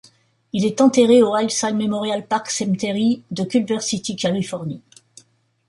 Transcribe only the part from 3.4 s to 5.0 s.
Culver City, Californie.